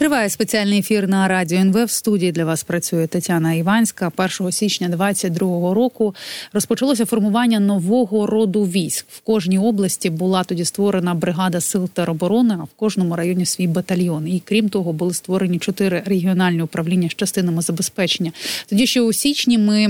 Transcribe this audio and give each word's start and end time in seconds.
Триває 0.00 0.28
спеціальний 0.30 0.78
ефір 0.78 1.08
на 1.08 1.28
радіо 1.28 1.58
НВ. 1.58 1.84
В 1.84 1.90
студії 1.90 2.32
для 2.32 2.44
вас 2.44 2.62
працює 2.62 3.06
Тетяна 3.06 3.54
Іванська. 3.54 4.12
1 4.16 4.52
січня 4.52 4.88
22 4.88 5.74
року 5.74 6.14
розпочалося 6.52 7.06
формування 7.06 7.60
нового 7.60 8.26
роду 8.26 8.64
військ. 8.64 9.06
В 9.08 9.20
кожній 9.20 9.58
області 9.58 10.10
була 10.10 10.44
тоді 10.44 10.64
створена 10.64 11.14
бригада 11.14 11.60
сил 11.60 11.88
тероборони, 11.88 12.56
а 12.60 12.64
в 12.64 12.68
кожному 12.76 13.16
районі 13.16 13.46
свій 13.46 13.66
батальйон. 13.66 14.28
І 14.28 14.42
крім 14.44 14.68
того, 14.68 14.92
були 14.92 15.14
створені 15.14 15.58
чотири 15.58 16.02
регіональні 16.06 16.62
управління 16.62 17.08
з 17.08 17.14
частинами 17.14 17.62
забезпечення. 17.62 18.32
Тоді 18.68 18.86
ще 18.86 19.00
у 19.00 19.12
січні 19.12 19.58
ми 19.58 19.86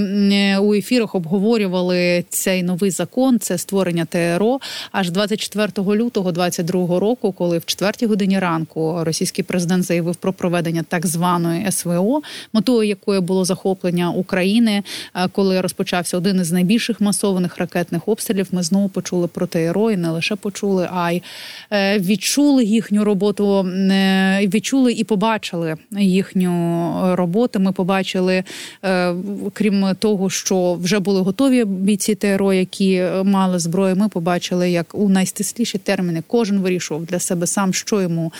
у 0.58 0.74
ефірах 0.74 1.14
обговорювали 1.14 2.24
цей 2.28 2.62
новий 2.62 2.90
закон. 2.90 3.38
Це 3.38 3.58
створення 3.58 4.04
ТРО. 4.04 4.58
Аж 4.92 5.10
24 5.10 5.72
лютого 5.96 6.32
22 6.32 7.00
року, 7.00 7.32
коли 7.32 7.58
в 7.58 7.64
четвертій 7.64 8.06
годині 8.06 8.38
ранку 8.38 9.04
російський 9.04 9.44
президент 9.44 9.84
заявив, 9.84 9.99
заявив 10.00 10.16
про 10.16 10.32
проведення 10.32 10.82
так 10.88 11.06
званої 11.06 11.72
СВО, 11.72 12.22
метою 12.52 12.88
якої 12.88 13.20
було 13.20 13.44
захоплення 13.44 14.10
України, 14.10 14.82
е, 15.14 15.28
коли 15.32 15.60
розпочався 15.60 16.16
один 16.16 16.40
із 16.40 16.52
найбільших 16.52 17.00
масованих 17.00 17.58
ракетних 17.58 18.08
обстрілів. 18.08 18.48
Ми 18.52 18.62
знову 18.62 18.88
почули 18.88 19.26
про 19.26 19.46
ТРО 19.46 19.90
і 19.90 19.96
не 19.96 20.10
лише 20.10 20.36
почули, 20.36 20.88
а 20.92 21.12
й 21.12 21.22
е, 21.72 21.98
відчули 21.98 22.64
їхню 22.64 23.04
роботу, 23.04 23.66
е, 23.66 24.46
відчули 24.46 24.92
і 24.92 25.04
побачили 25.04 25.76
їхню 25.90 26.50
роботу. 27.16 27.60
Ми 27.60 27.72
побачили, 27.72 28.44
крім 29.52 29.94
того, 29.98 30.30
що 30.30 30.74
вже 30.74 30.98
були 30.98 31.20
готові 31.20 31.64
бійці 31.64 32.14
ТРО, 32.14 32.52
які 32.52 33.04
мали 33.24 33.58
зброю. 33.58 33.96
Ми 33.96 34.08
побачили, 34.08 34.70
як 34.70 34.94
у 34.94 35.08
найстисліші 35.08 35.78
терміни 35.78 36.22
кожен 36.26 36.60
вирішував 36.60 37.04
для 37.04 37.18
себе 37.18 37.46
сам, 37.46 37.74
що 37.74 38.00
йому 38.02 38.32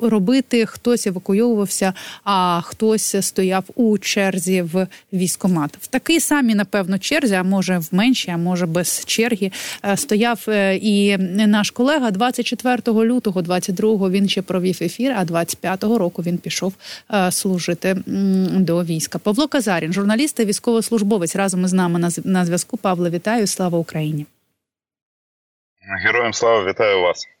робити 0.00 0.43
робити. 0.44 0.66
Хтось 0.66 1.06
евакуйовувався, 1.06 1.92
а 2.24 2.60
хтось 2.60 3.16
стояв 3.26 3.64
у 3.74 3.98
черзі 3.98 4.62
в 4.62 4.86
військомат. 5.12 5.76
В 5.80 5.86
такій 5.86 6.20
самій, 6.20 6.54
напевно, 6.54 6.98
черзі, 6.98 7.34
а 7.34 7.42
може 7.42 7.78
в 7.78 7.88
меншій, 7.92 8.30
а 8.30 8.36
може 8.36 8.66
без 8.66 9.04
черги, 9.06 9.50
е, 9.84 9.96
стояв 9.96 10.44
е, 10.48 10.76
і 10.76 11.16
наш 11.46 11.70
колега 11.70 12.10
24 12.10 12.82
лютого, 12.88 13.42
22-го 13.42 14.10
він 14.10 14.28
ще 14.28 14.42
провів 14.42 14.78
ефір. 14.80 15.14
А 15.18 15.24
25-го 15.24 15.98
року 15.98 16.22
він 16.22 16.38
пішов 16.38 16.74
е, 17.14 17.30
служити 17.30 17.96
до 18.56 18.84
війська. 18.84 19.18
Павло 19.18 19.48
Казарін, 19.48 19.92
журналіст 19.92 20.36
та 20.36 20.44
військовослужбовець, 20.44 21.36
разом 21.36 21.64
із 21.64 21.72
нами 21.72 22.10
на 22.24 22.44
зв'язку. 22.44 22.76
Павло, 22.76 23.10
вітаю! 23.10 23.46
Слава 23.46 23.78
Україні! 23.78 24.26
Героям 26.04 26.32
слава 26.32 26.64
вітаю 26.64 27.00
вас. 27.02 27.33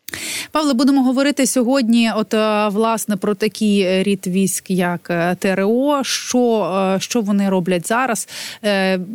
Павло, 0.54 0.74
будемо 0.74 1.02
говорити 1.02 1.46
сьогодні. 1.46 2.12
От 2.16 2.34
е, 2.34 2.68
власне 2.68 3.16
про 3.16 3.34
такий 3.34 4.02
рід 4.02 4.26
військ, 4.26 4.70
як 4.70 5.10
е, 5.10 5.36
ТРО, 5.38 6.00
що 6.04 6.72
е, 6.96 7.00
що 7.00 7.20
вони 7.20 7.48
роблять 7.48 7.88
зараз, 7.88 8.28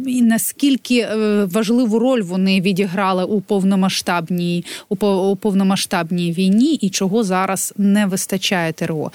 і 0.08 0.22
наскільки 0.22 1.08
важливу 1.45 2.00
роль 2.00 2.22
вони 2.22 2.62
відіграли 2.62 3.23
у 3.23 3.42
повномасштабній 3.42 4.66
у 4.90 5.36
повномасштабній 5.36 6.32
війні, 6.32 6.73
і 6.73 6.90
чого 6.90 7.23
зараз 7.23 7.73
не 7.78 8.06
вистачає 8.06 8.73
ТРО? 8.73 9.12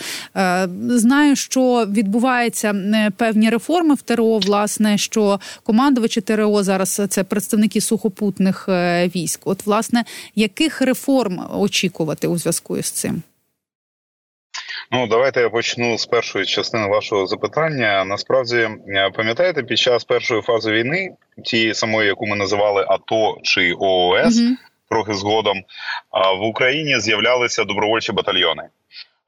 Знаю, 0.88 1.36
що 1.36 1.86
відбуваються 1.90 2.74
певні 3.16 3.50
реформи 3.50 3.94
в 3.94 4.02
ТРО. 4.02 4.38
Власне, 4.38 4.98
що 4.98 5.40
командувачі 5.62 6.20
ТРО 6.20 6.62
зараз 6.62 7.02
це 7.08 7.24
представники 7.24 7.80
сухопутних 7.80 8.68
військ. 9.16 9.40
От, 9.44 9.66
власне, 9.66 10.04
яких 10.36 10.82
реформ 10.82 11.40
очікувати 11.64 12.26
у 12.26 12.38
зв'язку 12.38 12.76
із 12.76 12.90
цим? 12.90 13.22
Ну, 14.90 15.06
давайте 15.06 15.40
я 15.40 15.50
почну 15.50 15.98
з 15.98 16.06
першої 16.06 16.46
частини 16.46 16.86
вашого 16.86 17.26
запитання. 17.26 18.04
Насправді, 18.04 18.56
е, 18.56 19.10
пам'ятаєте, 19.14 19.62
під 19.62 19.78
час 19.78 20.04
першої 20.04 20.42
фази 20.42 20.72
війни, 20.72 21.10
тієї 21.44 21.74
самої, 21.74 22.08
яку 22.08 22.26
ми 22.26 22.36
називали 22.36 22.84
АТО 22.88 23.38
чи 23.42 23.74
ООС, 23.78 24.38
угу. 24.38 24.56
трохи 24.90 25.14
згодом, 25.14 25.62
в 26.40 26.42
Україні 26.42 27.00
з'являлися 27.00 27.64
добровольчі 27.64 28.12
батальйони. 28.12 28.62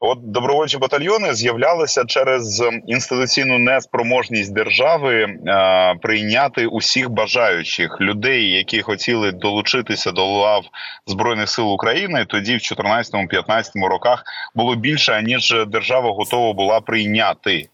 От 0.00 0.18
добровольчі 0.32 0.78
батальйони 0.78 1.34
з'являлися 1.34 2.04
через 2.04 2.64
інституційну 2.86 3.58
неспроможність 3.58 4.54
держави 4.54 5.22
е, 5.24 5.94
прийняти 6.02 6.66
усіх 6.66 7.10
бажаючих 7.10 8.00
людей, 8.00 8.50
які 8.50 8.82
хотіли 8.82 9.32
долучитися 9.32 10.12
до 10.12 10.26
лав 10.26 10.64
збройних 11.06 11.48
сил 11.48 11.72
України. 11.72 12.24
Тоді, 12.28 12.56
в 12.56 12.58
2014-2015 12.58 13.86
роках, 13.88 14.24
було 14.54 14.74
більше 14.74 15.22
ніж 15.22 15.54
держава 15.66 16.12
готова 16.12 16.52
була 16.52 16.80
прийняти. 16.80 17.68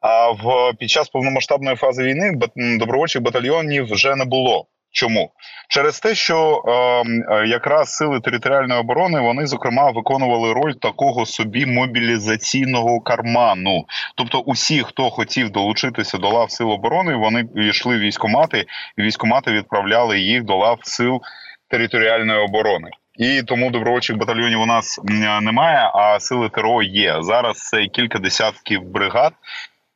А 0.00 0.30
в 0.30 0.72
під 0.78 0.90
час 0.90 1.08
повномасштабної 1.08 1.76
фази 1.76 2.04
війни 2.04 2.38
добровольчих 2.56 3.22
батальйонів 3.22 3.92
вже 3.92 4.16
не 4.16 4.24
було. 4.24 4.66
Чому 4.96 5.30
через 5.68 6.00
те, 6.00 6.14
що 6.14 6.62
ем, 6.66 7.22
е, 7.30 7.46
якраз 7.46 7.94
сили 7.94 8.20
територіальної 8.20 8.80
оборони 8.80 9.20
вони 9.20 9.46
зокрема 9.46 9.90
виконували 9.90 10.52
роль 10.52 10.72
такого 10.72 11.26
собі 11.26 11.66
мобілізаційного 11.66 13.00
карману, 13.00 13.84
тобто 14.14 14.38
усі, 14.38 14.82
хто 14.82 15.10
хотів 15.10 15.50
долучитися 15.50 16.18
до 16.18 16.28
лав 16.28 16.50
сил 16.50 16.70
оборони, 16.70 17.14
вони 17.14 17.44
йшли 17.56 17.96
в 17.96 18.00
військомати, 18.00 18.64
і 18.98 19.02
військомати 19.02 19.52
відправляли 19.52 20.20
їх 20.20 20.44
до 20.44 20.56
лав 20.56 20.78
сил 20.82 21.20
територіальної 21.68 22.38
оборони. 22.38 22.90
І 23.18 23.42
тому 23.42 23.70
добровольчих 23.70 24.16
батальйонів 24.16 24.60
у 24.60 24.66
нас 24.66 25.00
немає. 25.42 25.90
А 25.94 26.20
сили 26.20 26.48
ТРО 26.48 26.82
є 26.82 27.16
зараз. 27.20 27.58
Це 27.58 27.86
кілька 27.86 28.18
десятків 28.18 28.82
бригад. 28.82 29.32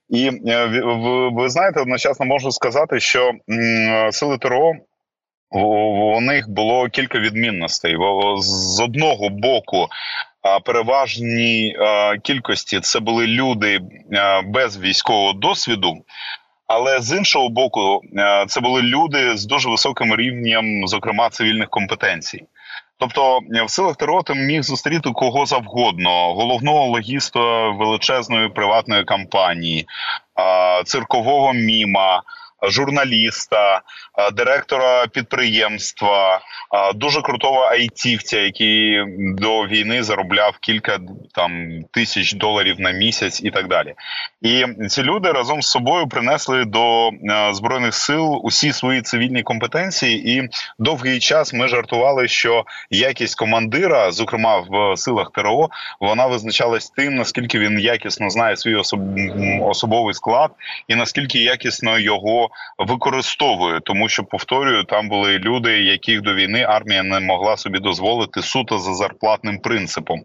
І 0.08 0.30
е, 0.46 0.66
ви 1.32 1.48
знаєте, 1.48 1.80
одночасно 1.80 2.26
можу 2.26 2.50
сказати, 2.50 3.00
що 3.00 3.32
сили 4.10 4.38
ТРО 4.38 4.72
у 5.50 6.20
них 6.20 6.48
було 6.48 6.88
кілька 6.88 7.18
відмінностей. 7.18 7.96
З 8.38 8.80
одного 8.80 9.28
боку, 9.28 9.88
переважній 10.64 11.76
кількості 12.22 12.80
це 12.80 13.00
були 13.00 13.26
люди 13.26 13.80
без 14.44 14.78
військового 14.78 15.32
досвіду. 15.32 15.94
Але 16.66 17.00
з 17.00 17.16
іншого 17.16 17.48
боку, 17.48 18.00
це 18.48 18.60
були 18.60 18.82
люди 18.82 19.36
з 19.36 19.46
дуже 19.46 19.68
високим 19.68 20.16
рівнем, 20.16 20.86
зокрема 20.86 21.28
цивільних 21.28 21.68
компетенцій. 21.68 22.44
Тобто 22.98 23.40
в 23.66 23.70
силах 23.70 23.96
ТРО 23.96 24.22
ти 24.22 24.34
міг 24.34 24.62
зустріти 24.62 25.10
кого 25.14 25.46
завгодно, 25.46 26.34
головного 26.34 26.86
логіста 26.86 27.68
величезної 27.68 28.48
приватної 28.48 29.04
компанії, 29.04 29.86
циркового 30.84 31.52
міма 31.52 32.22
журналіста, 32.68 33.82
директора 34.30 35.06
підприємства, 35.06 36.36
е, 36.36 36.92
дуже 36.94 37.22
крутого 37.22 37.60
айтівця, 37.60 38.40
який 38.40 39.04
до 39.18 39.66
війни 39.66 40.02
заробляв 40.02 40.56
кілька 40.60 40.98
там 41.34 41.82
тисяч 41.90 42.32
доларів 42.32 42.80
на 42.80 42.90
місяць, 42.90 43.40
і 43.44 43.50
так 43.50 43.68
далі. 43.68 43.94
І 44.42 44.64
ці 44.88 45.02
люди 45.02 45.32
разом 45.32 45.62
з 45.62 45.66
собою 45.66 46.08
принесли 46.08 46.64
до 46.64 47.08
е, 47.08 47.12
збройних 47.52 47.94
сил 47.94 48.40
усі 48.42 48.72
свої 48.72 49.02
цивільні 49.02 49.42
компетенції. 49.42 50.38
І 50.38 50.48
довгий 50.78 51.18
час 51.18 51.52
ми 51.52 51.68
жартували, 51.68 52.28
що 52.28 52.64
якість 52.90 53.38
командира, 53.38 54.10
зокрема 54.10 54.58
в 54.58 54.96
силах 54.96 55.30
ТРО, 55.34 55.68
вона 56.00 56.26
визначалась 56.26 56.90
тим, 56.90 57.14
наскільки 57.14 57.58
він 57.58 57.80
якісно 57.80 58.30
знає 58.30 58.56
свій 58.56 58.74
особ... 58.74 59.00
особовий 59.62 60.14
склад, 60.14 60.50
і 60.88 60.94
наскільки 60.94 61.38
якісно 61.38 61.98
його 61.98 62.48
використовує, 62.78 63.80
тому 63.80 64.08
що 64.10 64.24
повторюю, 64.24 64.84
там 64.84 65.08
були 65.08 65.38
люди, 65.38 65.82
яких 65.82 66.22
до 66.22 66.34
війни 66.34 66.62
армія 66.62 67.02
не 67.02 67.20
могла 67.20 67.56
собі 67.56 67.78
дозволити 67.78 68.42
суто 68.42 68.78
за 68.78 68.94
зарплатним 68.94 69.58
принципом. 69.58 70.22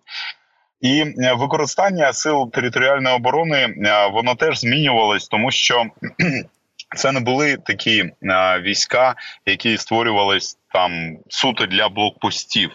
І 0.81 1.01
е, 1.01 1.33
використання 1.33 2.13
сил 2.13 2.51
територіальної 2.51 3.15
оборони 3.15 3.57
е, 3.57 4.07
воно 4.07 4.35
теж 4.35 4.59
змінювалось, 4.59 5.27
тому 5.27 5.51
що 5.51 5.85
це 6.95 7.11
не 7.11 7.19
були 7.19 7.57
такі 7.57 7.99
е, 7.99 8.11
війська, 8.59 9.15
які 9.45 9.77
створювались 9.77 10.57
там 10.73 11.17
суто 11.29 11.65
для 11.65 11.89
блокпостів. 11.89 12.71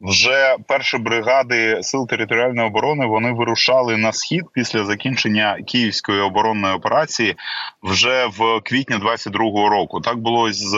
Вже 0.00 0.56
перші 0.68 0.98
бригади 0.98 1.78
сил 1.82 2.08
територіальної 2.08 2.68
оборони 2.68 3.06
вони 3.06 3.32
вирушали 3.32 3.96
на 3.96 4.12
схід 4.12 4.44
після 4.52 4.84
закінчення 4.84 5.58
київської 5.66 6.20
оборонної 6.20 6.74
операції 6.74 7.36
вже 7.82 8.26
в 8.26 8.60
квітні 8.60 8.96
22-го 8.96 9.68
року. 9.68 10.00
Так 10.00 10.18
було 10.18 10.52
з 10.52 10.74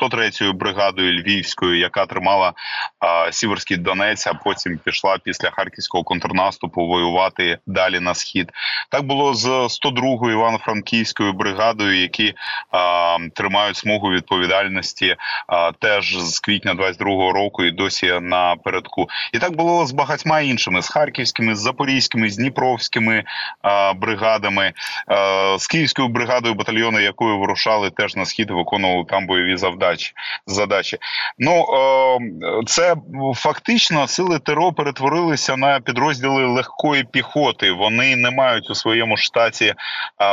103-ю 0.00 0.52
бригадою 0.52 1.12
Львівською, 1.12 1.78
яка 1.78 2.06
тримала 2.06 2.52
а, 2.98 3.32
Сіверський 3.32 3.76
Донець, 3.76 4.26
а 4.26 4.34
потім 4.34 4.78
пішла 4.78 5.18
після 5.24 5.50
харківського 5.50 6.04
контрнаступу 6.04 6.86
воювати 6.86 7.58
далі 7.66 8.00
на 8.00 8.14
схід. 8.14 8.52
Так 8.90 9.02
було 9.02 9.34
з 9.34 9.46
102-ю 9.48 10.32
івано-франківською 10.32 11.32
бригадою, 11.32 12.00
які 12.00 12.34
а, 12.70 13.18
тримають 13.34 13.76
смугу 13.76 14.10
відповідальності 14.10 15.16
а, 15.46 15.72
теж 15.72 16.18
з 16.18 16.40
квітня 16.40 16.74
22-го 16.74 17.32
року 17.32 17.64
і 17.64 17.70
досі 17.70 18.18
на 18.20 18.56
напередку, 18.62 19.08
і 19.32 19.38
так 19.38 19.56
було 19.56 19.86
з 19.86 19.92
багатьма 19.92 20.40
іншими 20.40 20.82
з 20.82 20.88
харківськими, 20.88 21.56
з 21.56 21.58
запорізькими, 21.58 22.30
з 22.30 22.36
дніпровськими 22.36 23.24
а, 23.62 23.92
бригадами, 23.92 24.72
а, 25.06 25.56
з 25.58 25.66
київською 25.66 26.08
бригадою 26.08 26.54
батальйону, 26.54 27.00
якою 27.00 27.38
вирушали 27.38 27.90
теж 27.90 28.16
на 28.16 28.24
схід, 28.24 28.50
виконували 28.50 29.04
там 29.08 29.26
бойові 29.26 29.56
завдачі 29.56 30.12
задачі. 30.46 30.98
Ну 31.38 31.64
а, 31.64 32.18
це 32.66 32.94
фактично 33.34 34.08
сили 34.08 34.38
ТРО 34.38 34.72
перетворилися 34.72 35.56
на 35.56 35.80
підрозділи 35.80 36.46
легкої 36.46 37.04
піхоти. 37.04 37.72
Вони 37.72 38.16
не 38.16 38.30
мають 38.30 38.70
у 38.70 38.74
своєму 38.74 39.16
штаті 39.16 39.74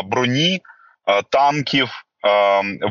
броні, 0.05 0.61
танків. 1.29 1.89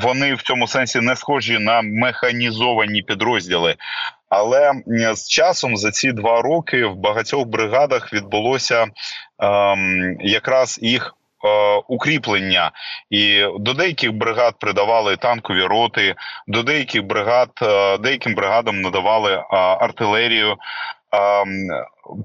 Вони 0.00 0.34
в 0.34 0.42
цьому 0.42 0.66
сенсі 0.66 1.00
не 1.00 1.16
схожі 1.16 1.58
на 1.58 1.82
механізовані 1.82 3.02
підрозділи. 3.02 3.76
Але 4.28 4.72
з 5.14 5.28
часом 5.28 5.76
за 5.76 5.90
ці 5.90 6.12
два 6.12 6.42
роки 6.42 6.84
в 6.84 6.96
багатьох 6.96 7.46
бригадах 7.46 8.12
відбулося 8.12 8.86
ем, 9.38 10.16
якраз 10.20 10.78
їх 10.82 11.14
е, 11.44 11.82
укріплення, 11.88 12.70
і 13.10 13.44
до 13.58 13.74
деяких 13.74 14.12
бригад 14.12 14.54
придавали 14.58 15.16
танкові 15.16 15.62
роти, 15.62 16.14
до 16.46 16.62
деяких 16.62 17.04
бригад 17.04 17.50
е, 17.62 17.98
деяким 17.98 18.34
бригадам 18.34 18.80
надавали 18.80 19.32
е, 19.32 19.44
артилерію. 19.56 20.56
Ем, 21.12 21.68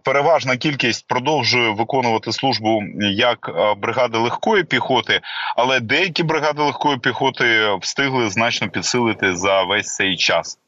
переважна 0.03 0.57
кількість 0.57 1.07
продовжує 1.07 1.69
виконувати 1.69 2.31
службу 2.31 2.83
як 2.99 3.51
бригади 3.77 4.17
легкої 4.17 4.63
піхоти, 4.63 5.21
але 5.55 5.79
деякі 5.79 6.23
бригади 6.23 6.61
легкої 6.61 6.97
піхоти 6.97 7.75
встигли 7.81 8.29
значно 8.29 8.69
підсилити 8.69 9.35
за 9.35 9.63
весь 9.63 9.95
цей 9.95 10.17
час. 10.17 10.59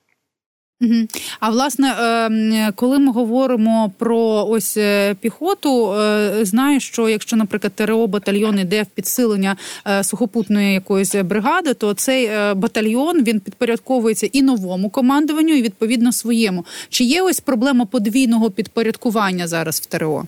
А 1.40 1.50
власне, 1.50 1.96
ем, 2.00 2.74
коли 2.76 3.00
ми 3.00 3.12
говоримо 3.12 3.92
про 3.98 4.46
ось 4.50 4.78
е, 4.78 5.16
піхоту, 5.22 5.94
е, 5.94 6.46
знаю, 6.46 6.80
що 6.80 7.10
якщо, 7.10 7.36
наприклад, 7.36 7.74
ТРО 7.74 8.08
батальйон 8.08 8.60
іде 8.60 8.84
в 8.84 8.86
підсилення 8.86 9.56
е, 9.88 10.04
сухопутної 10.04 10.74
якоїсь 10.74 11.16
бригади, 11.16 11.74
то 11.74 11.94
цей 11.94 12.30
батальйон 12.54 13.24
він 13.24 13.40
підпорядковується 13.40 14.30
і 14.34 14.42
новому 14.42 14.90
командуванню, 14.90 15.54
і 15.54 15.62
відповідно 15.62 16.12
своєму. 16.12 16.66
Чи 16.90 17.04
є 17.04 17.22
ось 17.22 17.40
проблема 17.40 17.86
подвійного 17.86 18.52
підпорядкування 18.52 19.48
зараз 19.48 19.82
в 19.82 19.86
ТРО? 19.86 20.26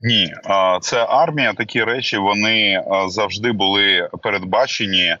Ні, 0.00 0.32
це 0.80 1.06
армія. 1.08 1.52
Такі 1.52 1.84
речі 1.84 2.16
вони 2.16 2.82
завжди 3.08 3.52
були 3.52 4.08
передбачені. 4.22 5.16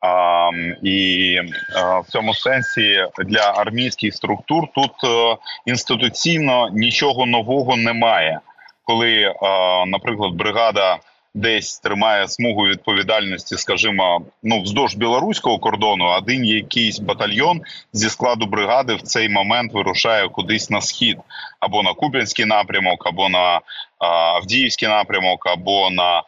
А, 0.00 0.50
І 0.82 1.40
а, 1.76 2.00
в 2.00 2.06
цьому 2.06 2.34
сенсі 2.34 3.04
для 3.26 3.52
армійських 3.56 4.14
структур 4.14 4.64
тут 4.74 4.92
а, 5.04 5.32
е, 5.32 5.36
інституційно 5.66 6.68
нічого 6.72 7.26
нового 7.26 7.76
немає. 7.76 8.40
Коли, 8.84 9.34
а, 9.42 9.84
наприклад, 9.86 10.32
бригада 10.34 10.98
десь 11.34 11.78
тримає 11.78 12.28
смугу 12.28 12.62
відповідальності, 12.62 13.56
скажімо, 13.56 14.22
ну 14.42 14.62
вздовж 14.62 14.94
білоруського 14.94 15.58
кордону, 15.58 16.04
один 16.04 16.44
якийсь 16.44 16.98
батальйон 16.98 17.60
зі 17.92 18.08
складу 18.08 18.46
бригади 18.46 18.94
в 18.94 19.02
цей 19.02 19.28
момент 19.28 19.72
вирушає 19.72 20.28
кудись 20.28 20.70
на 20.70 20.80
схід, 20.80 21.18
або 21.60 21.82
на 21.82 21.94
Куп'янський 21.94 22.44
напрямок, 22.44 23.06
або 23.06 23.28
на 23.28 23.60
Авдіївський 23.98 24.88
напрямок, 24.88 25.46
або 25.46 25.90
на 25.90 26.22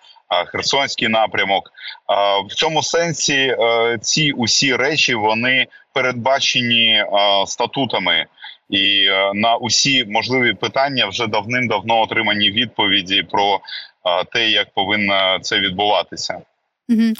Херсонський 0.46 1.08
напрямок. 1.08 1.72
В 2.48 2.54
цьому 2.54 2.82
сенсі 2.82 3.56
е, 3.60 3.98
ці 4.02 4.32
усі 4.32 4.76
речі 4.76 5.14
вони 5.14 5.66
передбачені 5.92 7.04
статутами. 7.46 8.26
І 8.70 9.06
е, 9.10 9.30
на 9.34 9.56
усі 9.56 10.04
можливі 10.04 10.54
питання 10.54 11.06
вже 11.06 11.26
давним-давно 11.26 12.00
отримані 12.00 12.50
відповіді 12.50 13.22
про 13.22 13.60
те, 14.32 14.48
як 14.48 14.70
повинно 14.70 15.38
це 15.42 15.58
відбуватися. 15.58 16.40
Угу. 16.90 17.12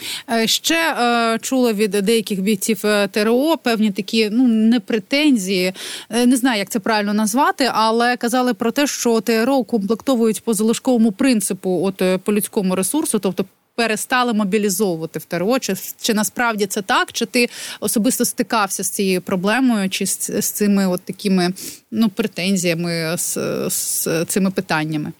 Ще 0.47 0.75
е, 0.75 1.39
чула 1.39 1.73
від 1.73 1.91
деяких 1.91 2.41
бійців 2.41 2.87
е, 2.87 3.09
ТРО 3.09 3.57
певні 3.57 3.91
такі 3.91 4.31
ну 4.31 4.49
не 4.49 4.81
претензії, 4.81 5.73
е, 6.11 6.27
не 6.27 6.37
знаю, 6.37 6.59
як 6.59 6.69
це 6.69 6.79
правильно 6.79 7.15
назвати, 7.15 7.71
але 7.73 8.17
казали 8.17 8.55
про 8.55 8.71
те, 8.71 8.87
що 8.87 9.21
ТРО 9.21 9.57
укомплектовують 9.57 10.45
по 10.45 10.55
залишковому 10.55 11.13
принципу, 11.13 11.81
от 11.85 12.03
е, 12.03 12.19
по 12.19 12.33
людському 12.33 12.75
ресурсу, 12.75 13.19
тобто. 13.19 13.45
Перестали 13.75 14.33
мобілізовувати 14.33 15.19
в 15.19 15.25
ТРО, 15.25 15.59
чи 15.59 15.75
чи 16.01 16.15
насправді 16.15 16.67
це 16.67 16.83
так? 16.83 17.13
Чи 17.13 17.27
ти 17.27 17.49
особисто 17.81 18.25
стикався 18.25 18.85
з 18.85 18.91
цією 18.91 19.23
проблемою, 19.23 19.91
чи 19.91 20.07
з, 20.07 20.43
з 20.43 20.51
цими 20.51 20.87
от 20.87 21.01
такими 21.01 21.53
ну 21.91 22.09
претензіями, 22.09 23.15
з, 23.19 23.39
з 23.69 24.25
цими 24.25 24.51
питаннями? 24.51 25.13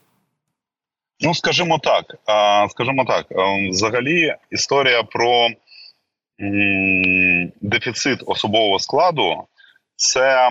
Ну, 1.23 1.35
скажімо 1.35 1.79
так, 1.79 2.05
скажімо 2.71 3.05
так, 3.05 3.27
взагалі 3.71 4.35
історія 4.51 5.03
про 5.03 5.49
дефіцит 7.61 8.23
особового 8.27 8.79
складу, 8.79 9.45
це 9.97 10.51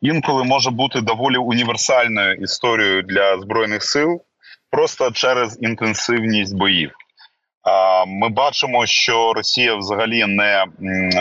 інколи 0.00 0.44
може 0.44 0.70
бути 0.70 1.00
доволі 1.00 1.36
універсальною 1.36 2.34
історією 2.34 3.02
для 3.02 3.38
збройних 3.38 3.82
сил, 3.82 4.22
просто 4.70 5.10
через 5.10 5.58
інтенсивність 5.62 6.56
боїв. 6.56 6.90
Ми 8.06 8.28
бачимо, 8.28 8.86
що 8.86 9.32
Росія 9.32 9.74
взагалі 9.74 10.24
не 10.26 10.64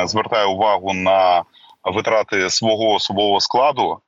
звертає 0.07 0.45
увагу 0.45 0.93
на 0.93 1.43
витрати 1.83 2.49
свого 2.49 2.93
особового 2.93 3.39
складу 3.39 3.99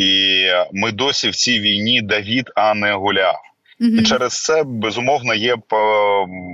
і 0.00 0.46
ми 0.72 0.92
досі 0.92 1.28
в 1.28 1.34
цій 1.34 1.60
війні 1.60 2.02
Давід, 2.02 2.50
а 2.56 2.74
не 2.74 2.92
Гуляв. 2.92 3.36
І 3.80 4.02
через 4.02 4.42
це 4.42 4.64
безумовно 4.64 5.34
є 5.34 5.56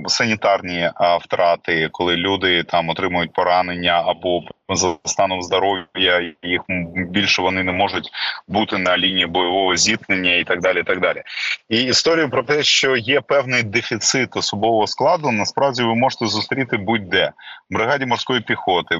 санітарні 0.07 0.89
втрати, 1.21 1.89
коли 1.91 2.15
люди 2.15 2.63
там 2.63 2.89
отримують 2.89 3.33
поранення 3.33 4.03
або 4.05 4.41
за 4.75 4.95
станом 5.05 5.41
здоров'я 5.41 6.33
їх 6.43 6.61
більше 6.95 7.41
вони 7.41 7.63
не 7.63 7.71
можуть 7.71 8.09
бути 8.47 8.77
на 8.77 8.97
лінії 8.97 9.25
бойового 9.25 9.75
зіткнення 9.75 10.35
і 10.35 10.43
так 10.43 10.61
далі. 10.61 10.79
І 10.79 10.83
так 10.83 11.01
далі. 11.01 11.21
І 11.69 11.83
історію 11.83 12.29
про 12.29 12.43
те, 12.43 12.63
що 12.63 12.97
є 12.97 13.21
певний 13.21 13.63
дефіцит 13.63 14.37
особового 14.37 14.87
складу, 14.87 15.31
насправді 15.31 15.83
ви 15.83 15.95
можете 15.95 16.27
зустріти 16.27 16.77
будь-де 16.77 17.31
в 17.69 17.73
бригаді 17.73 18.05
морської 18.05 18.41
піхоти, 18.41 18.97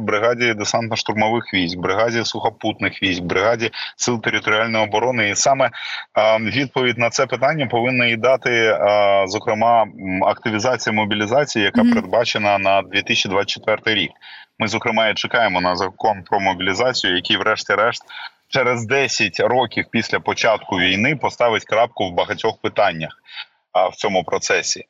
бригаді 0.00 0.52
десантно-штурмових 0.52 1.54
військ, 1.54 1.78
бригаді 1.78 2.24
сухопутних 2.24 3.02
військ, 3.02 3.22
бригаді 3.22 3.70
сил 3.96 4.22
територіальної 4.22 4.84
оборони. 4.84 5.30
І 5.30 5.34
саме 5.34 5.70
відповідь 6.40 6.98
на 6.98 7.10
це 7.10 7.26
питання 7.26 7.66
повинна 7.66 8.06
і 8.06 8.16
дати 8.16 8.78
зокрема 9.26 9.86
активізація 10.22 10.92
мобілізації, 10.92 11.64
яка 11.64 11.82
mm-hmm. 11.82 11.88
передбачена 11.94 12.58
на 12.58 12.82
2024 12.82 14.00
рік. 14.00 14.10
Ми 14.58 14.68
зокрема 14.68 15.08
і 15.08 15.14
чекаємо 15.14 15.60
на 15.60 15.76
закон 15.76 16.22
про 16.22 16.40
мобілізацію, 16.40 17.16
який, 17.16 17.36
врешті-решт, 17.36 18.02
через 18.48 18.86
10 18.86 19.40
років 19.40 19.84
після 19.90 20.20
початку 20.20 20.78
війни 20.78 21.16
поставить 21.16 21.64
крапку 21.64 22.08
в 22.08 22.12
багатьох 22.12 22.58
питаннях 22.60 23.10
в 23.92 23.96
цьому 23.96 24.24
процесі. 24.24 24.84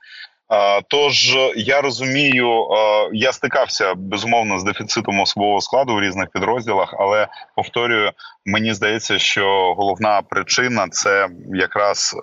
Тож 0.89 1.37
я 1.57 1.81
розумію, 1.81 2.69
я 3.13 3.33
стикався 3.33 3.95
безумовно 3.95 4.59
з 4.59 4.65
дефіцитом 4.65 5.21
особового 5.21 5.61
складу 5.61 5.95
в 5.95 6.01
різних 6.01 6.31
підрозділах, 6.31 6.95
але 6.99 7.29
повторюю, 7.57 8.13
мені 8.47 8.75
здається, 8.75 9.19
що 9.19 9.75
головна 9.75 10.23
причина 10.23 10.89
це 10.91 11.29
якраз 11.55 12.17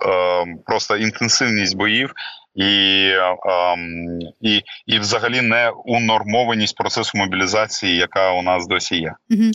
просто 0.66 0.96
інтенсивність 0.96 1.76
боїв 1.76 2.12
і 2.56 3.10
ем, 3.46 4.18
і, 4.40 4.62
і 4.86 4.98
взагалі 4.98 5.40
не 5.40 5.72
унормованість 5.84 6.76
процесу 6.76 7.10
мобілізації, 7.14 7.96
яка 7.96 8.32
у 8.32 8.42
нас 8.42 8.66
досі 8.66 8.96
є. 8.96 9.12
Угу. 9.30 9.50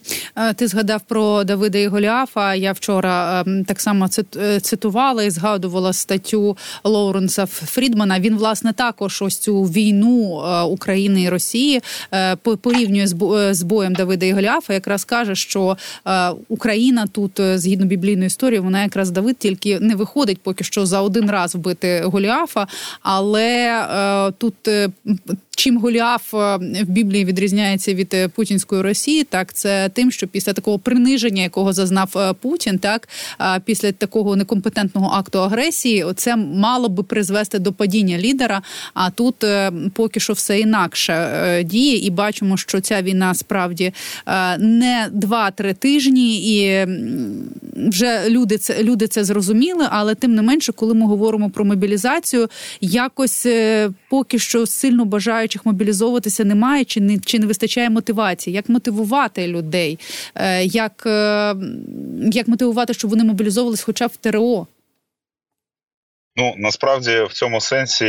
Ти 0.55 0.67
згадав 0.67 1.01
про 1.08 1.43
Давида 1.43 1.77
і 1.77 1.88
Голіафа. 1.88 2.55
Я 2.55 2.72
вчора 2.72 3.43
ем, 3.48 3.65
так 3.65 3.81
само 3.81 4.08
е, 4.38 4.60
цитувала 4.60 5.24
і 5.24 5.29
згадувала 5.29 5.93
статтю 5.93 6.58
Лоуренса 6.84 7.46
Фрідмана. 7.46 8.20
Він 8.20 8.38
власне 8.38 8.74
також 8.74 9.22
ось 9.22 9.38
цю 9.38 9.63
війну 9.63 10.43
е, 10.46 10.62
України 10.62 11.22
і 11.22 11.29
Росії 11.29 11.81
е, 12.13 12.36
порівнює 12.36 13.08
з 13.53 13.63
боєм 13.63 13.93
Давида 13.93 14.25
і 14.25 14.31
Голіафа. 14.31 14.74
Якраз 14.74 15.05
каже, 15.05 15.36
що 15.36 15.77
Україна 16.50 17.08
тут 17.08 17.31
згідно 17.38 17.86
біблійної 17.86 18.27
історії, 18.27 18.60
вона 18.60 18.84
якраз 18.84 19.12
Давид 19.12 19.38
тільки 19.38 19.79
не 19.79 19.96
виходить 19.96 20.41
поки 20.43 20.63
що 20.63 20.86
за 20.86 21.01
один 21.01 21.31
раз 21.31 21.55
вбити 21.55 22.01
Голіафа 22.05 22.67
але 23.01 23.48
е, 23.48 24.31
тут. 24.38 24.67
Е, 24.67 24.89
чим 25.55 25.77
Голіаф 25.77 26.33
в 26.33 26.60
Біблії 26.88 27.25
відрізняється 27.25 27.93
від 27.93 28.15
путінської 28.36 28.81
Росії, 28.81 29.24
так 29.24 29.53
це 29.53 29.89
тим, 29.89 30.12
що 30.12 30.27
після 30.27 30.53
такого 30.53 30.79
приниження, 30.79 31.43
якого 31.43 31.74
зазнав 31.74 32.36
Путін, 32.41 32.79
так 32.79 33.10
після 33.65 33.91
такого 33.91 34.36
некомпетентного 34.36 35.12
акту 35.13 35.39
агресії, 35.39 36.05
це 36.15 36.36
мало 36.36 36.89
би 36.89 37.03
призвести 37.03 37.60
до 37.60 37.74
падіння 37.74 38.17
лідера. 38.17 38.62
А 38.93 39.10
тут 39.10 39.36
поки 39.93 40.19
що 40.19 40.33
все 40.33 40.60
інакше 40.60 41.63
діє, 41.65 41.98
і 41.98 42.10
бачимо, 42.10 42.57
що 42.57 42.81
ця 42.81 43.01
війна 43.01 43.33
справді 43.33 43.93
не 44.60 45.10
два-три 45.12 45.74
тижні, 45.74 46.55
і 46.55 46.88
вже 47.75 48.29
люди 48.29 48.57
це 48.57 48.83
люди 48.83 49.07
це 49.07 49.23
зрозуміли, 49.23 49.87
але 49.89 50.15
тим 50.15 50.35
не 50.35 50.41
менше, 50.41 50.71
коли 50.71 50.93
ми 50.93 51.05
говоримо 51.05 51.49
про 51.49 51.65
мобілізацію, 51.65 52.49
якось 52.81 53.45
е, 53.45 53.89
поки 54.09 54.39
що 54.39 54.65
сильно 54.65 55.05
бажаючих 55.05 55.65
мобілізовуватися 55.65 56.45
немає, 56.45 56.85
чи 56.85 57.01
не 57.01 57.19
чи 57.19 57.39
не 57.39 57.45
вистачає 57.45 57.89
мотивації, 57.89 58.55
як 58.55 58.69
мотивувати 58.69 59.47
людей, 59.47 59.99
е, 60.35 60.63
як, 60.63 61.03
е, 61.05 61.55
як 62.31 62.47
мотивувати, 62.47 62.93
щоб 62.93 63.09
вони 63.09 63.23
мобілізовувалися, 63.23 63.83
хоча 63.85 64.07
б 64.07 64.11
в 64.13 64.15
ТРО. 64.15 64.67
Ну 66.35 66.53
насправді 66.57 67.23
в 67.29 67.33
цьому 67.33 67.61
сенсі 67.61 68.05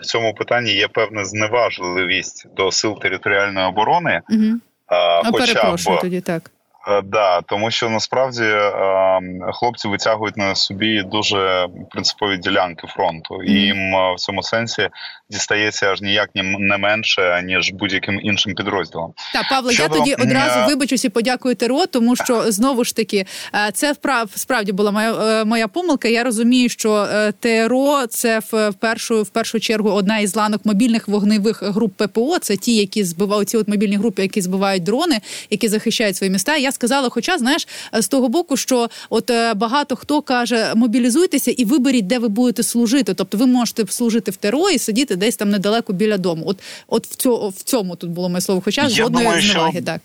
в 0.00 0.04
цьому 0.04 0.34
питанні 0.34 0.72
є 0.72 0.88
певна 0.88 1.24
зневажливість 1.24 2.46
до 2.56 2.72
сил 2.72 3.00
територіальної 3.00 3.66
оборони. 3.66 4.22
Угу. 4.30 4.60
А, 4.86 5.22
хоча 5.30 5.54
перепрошую 5.54 5.96
б, 5.96 6.00
тоді 6.00 6.20
так. 6.20 6.50
Е, 6.88 7.02
да, 7.04 7.40
тому 7.40 7.70
що 7.70 7.90
насправді 7.90 8.42
е, 8.42 9.20
хлопці 9.52 9.88
витягують 9.88 10.36
на 10.36 10.54
собі 10.54 11.02
дуже 11.02 11.68
принципові 11.90 12.36
ділянки 12.36 12.86
фронту, 12.86 13.42
і 13.42 13.52
їм 13.52 13.94
е, 13.94 14.14
в 14.14 14.18
цьому 14.18 14.42
сенсі 14.42 14.88
дістається 15.30 15.92
аж 15.92 16.00
ніяк 16.00 16.30
не 16.34 16.78
менше 16.78 17.42
ніж 17.44 17.72
будь-яким 17.72 18.20
іншим 18.22 18.54
підрозділом. 18.54 19.12
Так, 19.32 19.48
Павло, 19.50 19.70
Щодо... 19.70 19.94
я 19.94 20.00
тоді 20.00 20.14
одразу 20.14 20.68
вибачусь 20.68 21.04
і 21.04 21.08
подякую 21.08 21.54
ТРО, 21.54 21.86
тому 21.86 22.16
що 22.16 22.52
знову 22.52 22.84
ж 22.84 22.96
таки 22.96 23.26
це 23.72 23.92
вправ 23.92 24.30
справді 24.34 24.72
була 24.72 24.90
моя 24.90 25.44
моя 25.44 25.68
помилка. 25.68 26.08
Я 26.08 26.24
розумію, 26.24 26.68
що 26.68 27.06
ТРО 27.40 28.06
це 28.06 28.38
в 28.52 28.72
першу 28.72 29.22
в 29.22 29.28
першу 29.28 29.60
чергу 29.60 29.90
одна 29.90 30.18
із 30.18 30.36
ланок 30.36 30.60
мобільних 30.64 31.08
вогневих 31.08 31.62
груп 31.62 31.92
ППО. 31.96 32.38
Це 32.38 32.56
ті, 32.56 32.76
які 32.76 33.04
збивають 33.04 33.48
ці 33.48 33.56
от 33.56 33.68
мобільні 33.68 33.96
групи, 33.96 34.22
які 34.22 34.40
збивають 34.40 34.82
дрони, 34.82 35.20
які 35.50 35.68
захищають 35.68 36.16
свої 36.16 36.30
міста. 36.32 36.56
Я 36.56 36.70
сказала, 36.74 37.08
хоча 37.08 37.38
знаєш, 37.38 37.68
з 37.92 38.08
того 38.08 38.28
боку, 38.28 38.56
що 38.56 38.88
от 39.10 39.30
е, 39.30 39.54
багато 39.54 39.96
хто 39.96 40.22
каже, 40.22 40.72
мобілізуйтеся 40.74 41.50
і 41.50 41.64
виберіть, 41.64 42.06
де 42.06 42.18
ви 42.18 42.28
будете 42.28 42.62
служити. 42.62 43.14
Тобто, 43.14 43.38
ви 43.38 43.46
можете 43.46 43.86
служити 43.86 44.30
в 44.30 44.36
ТРО 44.36 44.70
і 44.70 44.78
сидіти 44.78 45.16
десь 45.16 45.36
там 45.36 45.50
недалеко 45.50 45.92
біля 45.92 46.18
дому. 46.18 46.44
От, 46.46 46.62
от 46.88 47.06
в 47.06 47.14
цьому 47.16 47.48
в 47.48 47.62
цьому 47.62 47.96
тут 47.96 48.10
було 48.10 48.28
моє 48.28 48.40
слово, 48.40 48.62
хоча 48.64 48.88
жодної 48.88 49.40
зневаги 49.40 49.72
що... 49.72 49.82
так. 49.82 50.00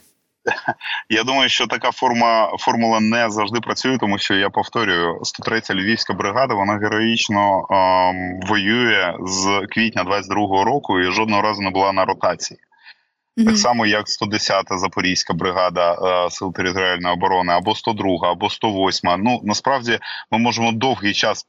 Я 1.10 1.24
думаю, 1.24 1.50
що 1.50 1.68
така 1.68 1.92
форма 1.92 2.58
формула 2.60 3.00
не 3.00 3.30
завжди 3.30 3.60
працює, 3.60 3.98
тому 3.98 4.18
що 4.18 4.34
я 4.34 4.50
повторюю, 4.50 5.22
103-я 5.22 5.76
львівська 5.76 6.14
бригада 6.14 6.54
вона 6.54 6.78
героїчно 6.78 7.68
ем, 7.70 8.40
воює 8.48 9.14
з 9.22 9.68
квітня 9.70 10.04
22-го 10.04 10.64
року 10.64 11.00
і 11.00 11.12
жодного 11.12 11.42
разу 11.42 11.62
не 11.62 11.70
була 11.70 11.92
на 11.92 12.06
ротації. 12.06 12.60
Так 13.46 13.58
само, 13.58 13.86
як 13.86 14.06
110-та 14.06 14.78
Запорізька 14.78 15.34
бригада 15.34 15.94
е, 15.94 16.30
сил 16.30 16.54
територіальної 16.54 17.14
оборони, 17.14 17.54
або 17.54 17.76
102, 17.76 18.32
або 18.32 18.50
108. 18.50 19.24
Ну 19.24 19.42
насправді 19.44 20.00
ми 20.32 20.38
можемо 20.38 20.72
довгий 20.72 21.14
час 21.14 21.46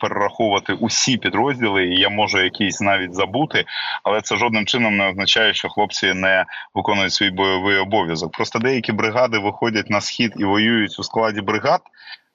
перераховувати 0.00 0.72
усі 0.72 1.16
підрозділи, 1.16 1.86
і 1.86 2.00
я 2.00 2.08
можу 2.08 2.42
якісь 2.42 2.80
навіть 2.80 3.14
забути, 3.14 3.64
але 4.04 4.20
це 4.20 4.36
жодним 4.36 4.66
чином 4.66 4.96
не 4.96 5.08
означає, 5.08 5.54
що 5.54 5.68
хлопці 5.68 6.14
не 6.14 6.44
виконують 6.74 7.12
свій 7.12 7.30
бойовий 7.30 7.76
обов'язок. 7.76 8.32
Просто 8.32 8.58
деякі 8.58 8.92
бригади 8.92 9.38
виходять 9.38 9.90
на 9.90 10.00
схід 10.00 10.32
і 10.36 10.44
воюють 10.44 10.98
у 10.98 11.02
складі 11.02 11.40
бригад. 11.40 11.80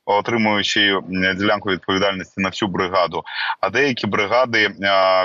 Отримуючи 0.07 0.99
ділянку 1.37 1.69
відповідальності 1.69 2.41
на 2.41 2.49
всю 2.49 2.69
бригаду, 2.69 3.23
а 3.61 3.69
деякі 3.69 4.07
бригади 4.07 4.63
е, 4.63 4.71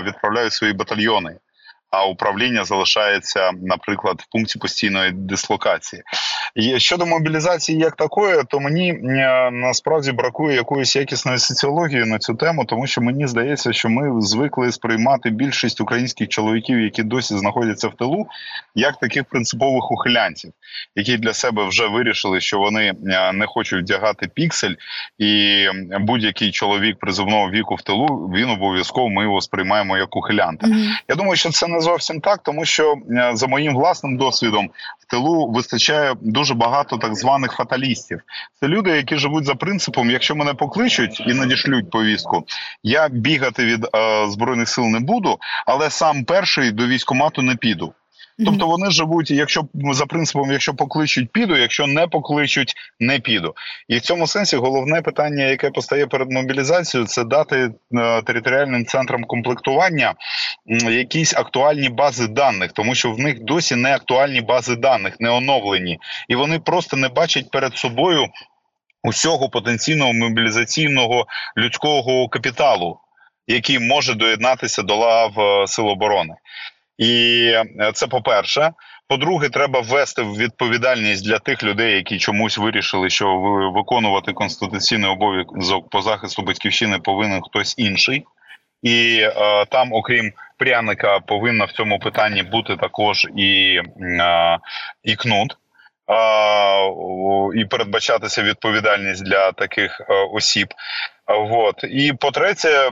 відправляють 0.02 0.52
свої 0.52 0.72
батальйони 0.72 1.36
а 1.90 2.06
управління 2.06 2.64
залишається, 2.64 3.50
наприклад, 3.62 4.20
в 4.20 4.32
пункті 4.32 4.58
постійної 4.58 5.12
дислокації. 5.12 6.02
І 6.54 6.80
щодо 6.80 7.06
мобілізації, 7.06 7.78
як 7.78 7.96
такої, 7.96 8.42
то 8.48 8.60
мені 8.60 8.90
е, 8.92 9.50
насправді 9.52 10.12
бракує 10.12 10.56
якоїсь 10.56 10.96
якісної 10.96 11.38
соціології 11.38 12.04
на 12.04 12.18
цю 12.18 12.34
тему, 12.34 12.64
тому 12.64 12.86
що 12.86 13.00
мені 13.00 13.26
здається, 13.26 13.72
що 13.72 13.88
ми 13.88 14.20
звикли 14.20 14.72
сприймати 14.72 15.30
більшість 15.30 15.80
українських 15.80 16.28
чоловіків, 16.28 16.80
які 16.80 17.02
досі 17.02 17.38
знаходяться 17.38 17.88
в 17.88 17.94
тилу, 17.94 18.26
як 18.74 18.98
таких 18.98 19.24
принципових 19.24 19.90
ухилянців, 19.90 20.52
які 20.96 21.16
для 21.16 21.32
себе 21.34 21.68
вже 21.68 21.86
вирішили, 21.86 22.40
що 22.40 22.58
вони 22.58 22.94
е, 23.06 23.32
не 23.32 23.46
хочуть 23.46 23.82
вдягати 23.82 24.28
піксель, 24.34 24.74
і 25.18 25.64
будь-який 26.00 26.50
чоловік 26.50 26.98
призовного 26.98 27.50
віку 27.50 27.74
в 27.74 27.82
тилу 27.82 28.06
він 28.34 28.50
обов'язково 28.50 29.08
ми 29.08 29.22
його 29.22 29.40
сприймаємо 29.40 29.98
як 29.98 30.16
ухилянта. 30.16 30.66
Mm-hmm. 30.66 30.88
Я 31.08 31.14
думаю, 31.14 31.36
що 31.36 31.50
це 31.50 31.66
не 31.66 31.79
зовсім 31.80 32.20
так, 32.20 32.42
тому 32.42 32.64
що 32.64 32.94
е, 33.10 33.30
за 33.34 33.46
моїм 33.46 33.74
власним 33.74 34.16
досвідом 34.16 34.70
в 34.98 35.10
тилу 35.10 35.50
вистачає 35.50 36.14
дуже 36.20 36.54
багато 36.54 36.96
так 36.96 37.14
званих 37.14 37.52
фаталістів. 37.52 38.20
Це 38.60 38.68
люди, 38.68 38.90
які 38.90 39.16
живуть 39.16 39.44
за 39.44 39.54
принципом: 39.54 40.10
якщо 40.10 40.36
мене 40.36 40.54
покличуть 40.54 41.22
і 41.26 41.34
надішлють 41.34 41.90
повістку, 41.90 42.44
я 42.82 43.08
бігати 43.08 43.64
від 43.64 43.84
е, 43.94 44.30
збройних 44.30 44.68
сил 44.68 44.84
не 44.84 45.00
буду, 45.00 45.38
але 45.66 45.90
сам 45.90 46.24
перший 46.24 46.70
до 46.70 46.86
військомату 46.86 47.42
не 47.42 47.56
піду. 47.56 47.92
Тобто 48.44 48.66
вони 48.66 48.90
живуть, 48.90 49.30
якщо 49.30 49.64
за 49.74 50.06
принципом, 50.06 50.52
якщо 50.52 50.74
покличуть, 50.74 51.32
піду, 51.32 51.56
якщо 51.56 51.86
не 51.86 52.06
покличуть, 52.06 52.74
не 53.00 53.18
піду. 53.18 53.54
І 53.88 53.96
в 53.96 54.00
цьому 54.00 54.26
сенсі 54.26 54.56
головне 54.56 55.02
питання, 55.02 55.44
яке 55.44 55.70
постає 55.70 56.06
перед 56.06 56.30
мобілізацією, 56.30 57.06
це 57.06 57.24
дати 57.24 57.70
е, 57.94 58.22
територіальним 58.22 58.86
центрам 58.86 59.24
комплектування 59.24 60.14
якісь 60.90 61.34
актуальні 61.34 61.88
бази 61.88 62.26
даних, 62.26 62.72
тому 62.72 62.94
що 62.94 63.12
в 63.12 63.18
них 63.18 63.40
досі 63.40 63.76
не 63.76 63.94
актуальні 63.94 64.40
бази 64.40 64.76
даних, 64.76 65.20
не 65.20 65.30
оновлені, 65.30 65.98
і 66.28 66.34
вони 66.34 66.58
просто 66.58 66.96
не 66.96 67.08
бачать 67.08 67.50
перед 67.50 67.76
собою 67.76 68.26
усього 69.02 69.48
потенційного 69.48 70.12
мобілізаційного 70.12 71.26
людського 71.56 72.28
капіталу, 72.28 72.98
який 73.46 73.78
може 73.78 74.14
доєднатися 74.14 74.82
до 74.82 74.96
лав 74.96 75.40
е, 75.40 75.66
сил 75.66 75.88
оборони. 75.88 76.34
І 77.00 77.44
е, 77.80 77.92
це 77.94 78.06
по 78.06 78.22
перше. 78.22 78.72
По-друге, 79.08 79.48
треба 79.48 79.80
ввести 79.80 80.22
відповідальність 80.22 81.24
для 81.24 81.38
тих 81.38 81.62
людей, 81.62 81.94
які 81.94 82.18
чомусь 82.18 82.58
вирішили, 82.58 83.10
що 83.10 83.36
виконувати 83.74 84.32
конституційний 84.32 85.10
обов'язок 85.10 85.90
по 85.90 86.02
захисту 86.02 86.42
батьківщини 86.42 86.98
повинен 86.98 87.42
хтось 87.42 87.74
інший, 87.78 88.24
і 88.82 89.20
е, 89.22 89.64
там, 89.64 89.92
окрім 89.92 90.32
пряника, 90.58 91.20
повинна 91.20 91.64
в 91.64 91.72
цьому 91.72 91.98
питанні 91.98 92.42
бути 92.42 92.76
також 92.76 93.26
і, 93.36 93.80
е, 94.00 94.58
і 95.04 95.16
кнут. 95.16 95.56
І 97.54 97.64
передбачатися 97.64 98.42
відповідальність 98.42 99.24
для 99.24 99.52
таких 99.52 100.00
е, 100.00 100.14
осіб. 100.32 100.68
Вот. 101.38 101.84
І 101.90 102.12
по-третє, 102.12 102.90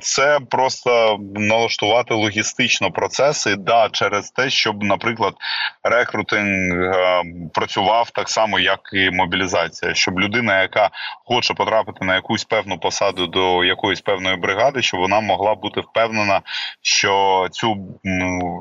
це 0.00 0.38
просто 0.50 1.18
налаштувати 1.34 2.14
логістично 2.14 2.90
процеси, 2.90 3.56
да, 3.56 3.88
через 3.88 4.30
те, 4.30 4.50
щоб, 4.50 4.82
наприклад, 4.82 5.34
рекрутинг 5.82 6.82
е, 6.82 7.22
працював 7.54 8.10
так 8.10 8.28
само, 8.28 8.58
як 8.58 8.80
і 8.92 9.10
мобілізація, 9.10 9.94
щоб 9.94 10.20
людина, 10.20 10.62
яка 10.62 10.90
хоче 11.24 11.54
потрапити 11.54 12.04
на 12.04 12.14
якусь 12.14 12.44
певну 12.44 12.78
посаду 12.78 13.26
до 13.26 13.64
якоїсь 13.64 14.00
певної 14.00 14.36
бригади, 14.36 14.82
щоб 14.82 15.00
вона 15.00 15.20
могла 15.20 15.54
бути 15.54 15.80
впевнена, 15.80 16.40
що 16.82 17.46
цю 17.50 17.76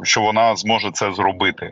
що 0.03 0.21
вона 0.21 0.55
зможе 0.55 0.91
це 0.91 1.13
зробити. 1.13 1.71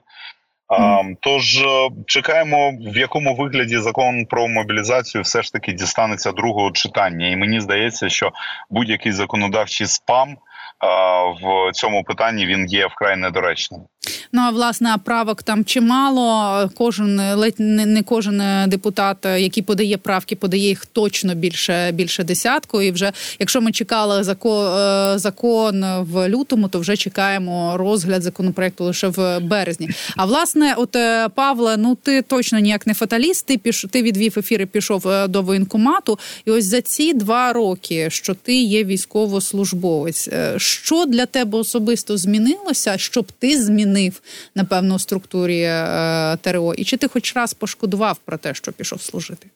Тож 1.20 1.58
е, 1.58 1.90
чекаємо, 2.06 2.72
в 2.72 2.98
якому 2.98 3.36
вигляді 3.36 3.78
закон 3.78 4.26
про 4.26 4.48
мобілізацію 4.48 5.22
все 5.22 5.42
ж 5.42 5.54
таки 5.54 5.72
дістанеться 5.72 6.32
другого 6.32 6.72
читання, 6.72 7.28
і 7.28 7.36
мені 7.36 7.60
здається, 7.60 8.10
що 8.10 8.32
будь-який 8.70 9.12
законодавчий 9.12 9.88
спам 9.88 10.38
в 11.42 11.72
цьому 11.74 12.04
питанні 12.04 12.46
він 12.46 12.66
є 12.66 12.88
вкрай 12.88 13.18
недоречним. 13.18 13.82
Ну 14.32 14.42
а 14.42 14.50
власне 14.50 14.96
правок 15.04 15.44
там 15.44 15.66
чимало. 15.66 16.70
Кожен 16.78 17.36
ледь 17.36 17.60
не 17.60 18.04
кожен 18.04 18.42
депутат, 18.68 19.18
який 19.26 19.64
подає 19.64 19.98
правки, 19.98 20.36
подає 20.36 20.68
їх 20.68 20.86
точно 20.86 21.36
більше 21.36 21.92
більше 21.92 22.24
десятку. 22.24 22.82
І 22.82 22.92
вже 22.92 23.12
якщо 23.40 23.62
ми 23.62 23.72
чекали 23.72 24.24
закон, 24.24 24.68
е, 24.68 25.20
закон 25.20 25.86
в 26.00 26.30
лютому, 26.30 26.68
то 26.68 26.80
вже 26.80 26.98
чекаємо 26.98 27.78
розгляд 27.78 28.24
законопроекту 28.24 28.84
лише 28.84 29.08
в 29.08 29.40
березні. 29.40 29.90
А 30.16 30.26
власне, 30.26 30.74
от 30.78 30.96
е, 30.96 31.30
Павле, 31.30 31.78
ну 31.78 31.96
ти 31.96 32.22
точно 32.22 32.60
ніяк 32.60 32.88
не 32.88 32.94
фаталіст. 32.94 33.46
Ти 33.46 33.58
піш 33.58 33.86
ти 33.92 34.02
відвів 34.02 34.34
ефіри, 34.38 34.66
пішов 34.66 35.08
е, 35.08 35.28
до 35.28 35.42
воєнкомату. 35.42 36.20
І 36.46 36.52
ось 36.52 36.66
за 36.66 36.82
ці 36.82 37.14
два 37.14 37.54
роки, 37.54 38.10
що 38.10 38.34
ти 38.34 38.56
є 38.56 38.84
військовослужбовець, 38.84 40.30
що 40.74 41.06
для 41.06 41.26
тебе 41.26 41.60
особисто 41.60 42.18
змінилося, 42.18 42.98
щоб 42.98 43.32
ти 43.32 43.62
змінив 43.62 44.22
напевно 44.56 44.96
у 44.96 45.00
структурі 45.00 45.62
е, 45.62 46.38
ТРО? 46.42 46.74
І 46.74 46.84
чи 46.84 46.98
ти 46.98 47.08
хоч 47.08 47.36
раз 47.36 47.54
пошкодував 47.54 48.18
про 48.18 48.38
те, 48.38 48.54
що 48.54 48.72
пішов 48.72 49.02
служити? 49.02 49.48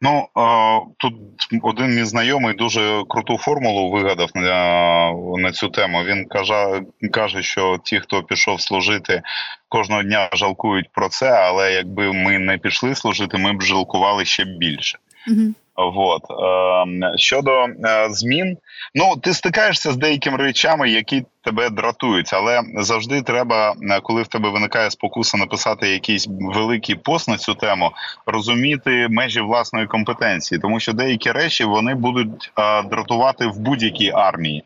Ну 0.00 0.28
е, 0.36 0.80
тут 0.98 1.14
один 1.62 1.94
мій 1.94 2.04
знайомий 2.04 2.54
дуже 2.54 3.02
круту 3.08 3.38
формулу 3.38 3.90
вигадав 3.90 4.30
на 4.34 5.12
на 5.38 5.52
цю 5.52 5.68
тему. 5.68 6.04
Він 6.04 6.24
каже, 6.24 6.82
каже, 7.12 7.42
що 7.42 7.78
ті, 7.84 8.00
хто 8.00 8.22
пішов 8.22 8.60
служити, 8.60 9.22
кожного 9.68 10.02
дня 10.02 10.28
жалкують 10.32 10.92
про 10.92 11.08
це. 11.08 11.30
Але 11.30 11.72
якби 11.72 12.12
ми 12.12 12.38
не 12.38 12.58
пішли 12.58 12.94
служити, 12.94 13.38
ми 13.38 13.52
б 13.52 13.62
жалкували 13.62 14.24
ще 14.24 14.44
більше. 14.44 14.98
Угу. 15.28 15.54
Вот. 15.76 16.22
Ем, 16.30 17.00
щодо 17.16 17.50
е, 17.50 18.08
змін, 18.10 18.56
ну 18.94 19.16
ти 19.16 19.34
стикаєшся 19.34 19.92
з 19.92 19.96
деякими 19.96 20.36
речами, 20.36 20.90
які 20.90 21.24
тебе 21.44 21.70
дратують, 21.70 22.32
але 22.32 22.62
завжди 22.76 23.22
треба, 23.22 23.74
е, 23.82 24.00
коли 24.00 24.22
в 24.22 24.26
тебе 24.26 24.50
виникає 24.50 24.90
спокуса 24.90 25.38
написати 25.38 25.88
якийсь 25.88 26.28
великий 26.30 26.94
пост 26.94 27.28
на 27.28 27.36
цю 27.36 27.54
тему, 27.54 27.90
розуміти 28.26 29.08
межі 29.10 29.40
власної 29.40 29.86
компетенції, 29.86 30.60
тому 30.60 30.80
що 30.80 30.92
деякі 30.92 31.32
речі 31.32 31.64
вони 31.64 31.94
будуть 31.94 32.52
е, 32.58 32.82
дратувати 32.82 33.46
в 33.46 33.58
будь-якій 33.58 34.10
армії 34.10 34.64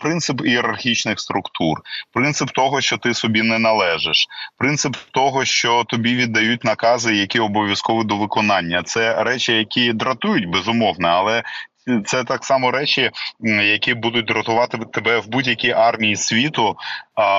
принцип 0.00 0.40
ієрархічних 0.44 1.20
структур, 1.20 1.80
принцип 2.12 2.50
того, 2.50 2.80
що 2.80 2.98
ти 2.98 3.14
собі 3.14 3.42
не 3.42 3.58
належиш, 3.58 4.26
принцип 4.58 4.96
того, 5.10 5.44
що 5.44 5.84
тобі 5.84 6.14
віддають 6.14 6.64
накази, 6.64 7.16
які 7.16 7.40
обов'язкові 7.40 8.04
до 8.06 8.16
виконання. 8.16 8.82
Це 8.82 9.24
речі, 9.24 9.52
які 9.52 9.92
дратують 9.92 10.48
безумовно, 10.48 11.08
але. 11.08 11.42
Це 12.04 12.24
так 12.24 12.44
само 12.44 12.70
речі, 12.70 13.10
які 13.62 13.94
будуть 13.94 14.26
дратувати 14.26 14.78
тебе 14.92 15.18
в 15.18 15.28
будь-якій 15.28 15.70
армії 15.70 16.16
світу, 16.16 16.76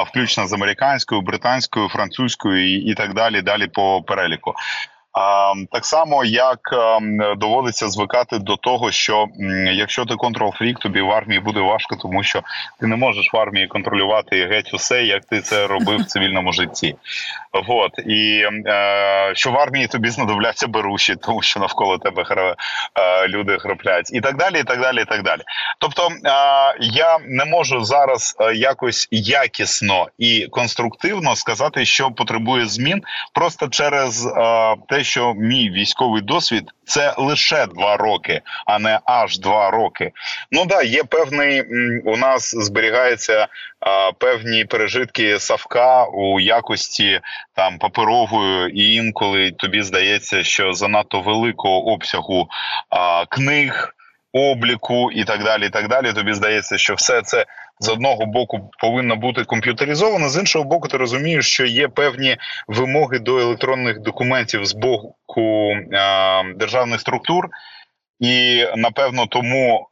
включно 0.08 0.48
з 0.48 0.54
американською, 0.54 1.22
британською, 1.22 1.90
французькою 1.90 2.82
і 2.92 2.94
так 2.94 3.14
далі. 3.14 3.42
Далі 3.42 3.68
по 3.68 4.02
переліку. 4.02 4.54
Так 5.72 5.86
само, 5.86 6.26
як 6.26 6.60
доводиться 7.38 7.90
звикати 7.90 8.40
до 8.40 8.56
того, 8.58 8.92
що 8.92 9.28
якщо 9.74 10.06
ти 10.06 10.14
контрол-фрік, 10.14 10.80
тобі 10.80 11.02
в 11.02 11.12
армії 11.12 11.40
буде 11.40 11.60
важко, 11.60 11.96
тому 11.96 12.24
що 12.24 12.42
ти 12.80 12.88
не 12.88 12.96
можеш 12.96 13.34
в 13.34 13.38
армії 13.38 13.68
контролювати 13.68 14.46
геть 14.46 14.74
усе, 14.74 15.04
як 15.04 15.26
ти 15.26 15.42
це 15.42 15.68
робив 15.68 16.00
в 16.00 16.06
цивільному 16.06 16.54
житті. 16.54 16.96
От 17.68 17.92
і 18.08 18.46
е, 18.68 19.32
що 19.36 19.52
в 19.52 19.58
армії 19.58 19.88
тобі 19.88 20.10
знадобляться 20.10 20.68
беруші, 20.68 21.16
тому 21.16 21.42
що 21.42 21.60
навколо 21.60 21.98
тебе 21.98 22.24
е, 22.30 23.28
люди 23.28 23.58
храплять, 23.58 24.14
і 24.14 24.22
так 24.22 24.38
далі. 24.38 24.60
і 24.60 24.64
так 24.64 24.82
далі, 24.82 25.02
і 25.02 25.06
так 25.06 25.24
далі. 25.24 25.42
Тобто 25.80 26.08
е, 26.08 26.30
я 26.80 27.18
не 27.28 27.46
можу 27.46 27.84
зараз 27.84 28.36
якось 28.56 29.08
якісно 29.12 30.08
і 30.18 30.48
конструктивно 30.52 31.36
сказати, 31.36 31.86
що 31.86 32.12
потребує 32.12 32.66
змін, 32.66 33.02
просто 33.34 33.68
через 33.68 34.28
те, 34.90 35.04
що 35.06 35.34
мій 35.34 35.70
військовий 35.70 36.22
досвід 36.22 36.64
це 36.86 37.16
лише 37.18 37.66
два 37.66 37.98
роки, 37.98 38.42
а 38.66 38.80
не 38.80 39.00
аж 39.06 39.40
два 39.40 39.70
роки. 39.70 40.12
Ну 40.52 40.66
да, 40.66 40.84
є 40.84 41.04
певний 41.04 41.64
у 42.06 42.18
нас 42.18 42.56
зберігається 42.56 43.48
а, 43.80 44.12
певні 44.12 44.66
пережитки 44.66 45.40
Савка 45.40 46.06
у 46.06 46.40
якості 46.40 47.22
там 47.54 47.78
паперової, 47.78 48.80
і 48.80 48.96
інколи 48.96 49.52
тобі 49.52 49.82
здається, 49.82 50.44
що 50.44 50.74
занадто 50.74 51.22
великого 51.22 51.88
обсягу 51.88 52.48
а, 52.90 53.26
книг. 53.26 53.95
Обліку 54.36 55.12
і 55.12 55.24
так 55.24 55.44
далі. 55.44 55.66
і 55.66 55.70
так 55.70 55.88
далі. 55.88 56.14
Тобі 56.14 56.34
здається, 56.34 56.78
що 56.78 56.94
все 56.94 57.22
це 57.22 57.46
з 57.80 57.90
одного 57.90 58.26
боку 58.26 58.70
повинно 58.80 59.16
бути 59.16 59.44
комп'ютеризовано, 59.44 60.30
з 60.30 60.38
іншого 60.38 60.66
боку, 60.66 60.88
ти 60.88 60.98
розумієш, 60.98 61.48
що 61.48 61.66
є 61.66 61.88
певні 61.88 62.38
вимоги 62.68 63.20
до 63.20 63.38
електронних 63.38 64.02
документів 64.02 64.66
з 64.66 64.74
боку 64.74 65.72
е, 65.72 66.54
державних 66.56 67.02
структур, 67.02 67.50
і 68.20 68.66
напевно 68.76 69.26
тому 69.26 69.90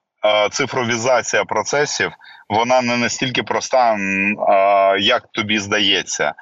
цифровізація 0.52 1.46
процесів 1.46 2.12
вона 2.50 2.82
не 2.82 2.98
настільки 2.98 3.44
проста, 3.44 3.98
як 5.00 5.28
тобі 5.32 5.60
здається. 5.60 6.34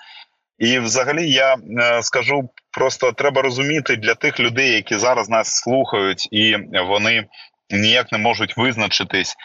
І, 0.57 0.79
взагалі, 0.79 1.31
я 1.31 1.55
е, 1.55 2.03
скажу 2.03 2.49
просто 2.71 3.11
треба 3.11 3.41
розуміти 3.41 3.95
для 3.95 4.15
тих 4.15 4.39
людей, 4.39 4.71
які 4.71 4.97
зараз 4.97 5.29
нас 5.29 5.47
слухають, 5.47 6.27
і 6.31 6.57
вони 6.87 7.25
ніяк 7.71 8.11
не 8.11 8.17
можуть 8.17 8.57
визначитись, 8.57 9.35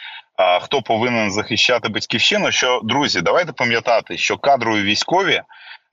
хто 0.61 0.81
повинен 0.81 1.31
захищати 1.31 1.89
батьківщину. 1.89 2.51
Що 2.51 2.81
друзі, 2.83 3.21
давайте 3.21 3.51
пам'ятати, 3.51 4.17
що 4.17 4.37
кадрові 4.37 4.81
військові 4.81 5.41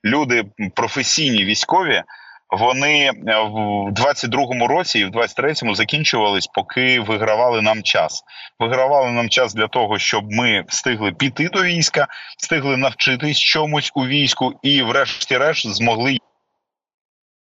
люди 0.05 0.43
професійні 0.75 1.45
військові. 1.45 2.03
Вони 2.49 3.05
е, 3.05 3.11
в 3.41 3.89
22-му 3.89 4.67
році 4.67 4.99
і 4.99 5.05
в 5.05 5.09
23-му 5.09 5.75
закінчувались, 5.75 6.47
поки 6.47 6.99
вигравали 6.99 7.61
нам 7.61 7.83
час. 7.83 8.23
Вигравали 8.59 9.11
нам 9.11 9.29
час 9.29 9.53
для 9.53 9.67
того, 9.67 9.99
щоб 9.99 10.31
ми 10.31 10.63
встигли 10.67 11.11
піти 11.11 11.49
до 11.49 11.63
війська, 11.63 12.07
встигли 12.37 12.77
навчитись 12.77 13.39
чомусь 13.39 13.91
у 13.95 14.05
війську, 14.05 14.53
і, 14.61 14.81
врешті-решт, 14.81 15.67
змогли 15.67 16.17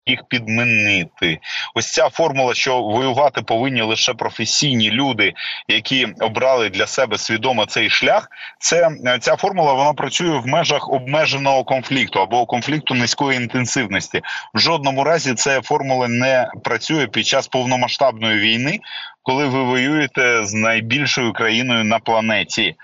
їх 0.06 0.24
підмінити. 0.30 1.40
Ось 1.76 1.92
ця 1.92 2.10
формула, 2.10 2.54
що 2.54 2.82
воювати 2.82 3.42
повинні 3.42 3.82
лише 3.82 4.14
професійні 4.14 4.92
люди, 4.92 5.34
які 5.68 6.08
обрали 6.20 6.70
для 6.70 6.88
себе 6.88 7.18
свідомо 7.18 7.66
цей 7.66 7.90
шлях. 7.90 8.28
Це 8.60 8.90
ця 9.20 9.36
формула 9.36 9.74
вона 9.74 9.94
працює 9.94 10.38
в 10.38 10.48
межах 10.48 10.90
обмеженого 10.90 11.64
конфлікту 11.64 12.20
або 12.20 12.46
конфлікту 12.46 12.94
низької 12.94 13.38
інтенсивності. 13.38 14.22
В 14.54 14.60
жодному 14.60 15.04
разі 15.04 15.34
ця 15.34 15.62
формула 15.62 16.08
не 16.08 16.52
працює 16.64 17.08
під 17.08 17.28
час 17.28 17.48
повномасштабної 17.48 18.40
війни, 18.40 18.80
коли 19.22 19.48
ви 19.48 19.64
воюєте 19.64 20.46
з 20.46 20.54
найбільшою 20.54 21.34
країною 21.34 21.84
на 21.84 22.00
планеті. 22.00 22.76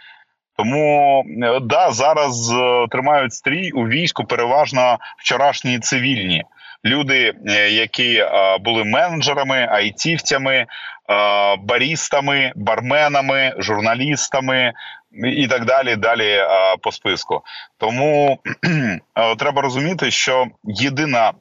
Тому 0.58 1.24
да 1.62 1.92
зараз 1.92 2.52
е, 2.52 2.88
тримають 2.92 3.34
стрій 3.34 3.72
у 3.72 3.88
війську 3.88 4.26
переважно 4.26 4.98
вчорашні 5.18 5.80
цивільні 5.80 6.44
люди, 6.86 7.34
е, 7.48 7.70
які 7.70 8.16
е, 8.16 8.58
були 8.58 8.84
менеджерами, 8.84 9.68
айтівцями, 9.72 10.56
е, 10.56 10.66
барістами, 11.56 12.54
барменами, 12.56 13.54
журналістами. 13.58 14.74
І 15.26 15.48
так 15.48 15.66
далі, 15.66 15.96
далі 15.96 16.40
по 16.82 16.92
списку. 16.92 17.42
Тому 17.78 18.40
треба 19.38 19.62
розуміти, 19.62 20.12
що 20.12 20.48
єдина 20.64 21.34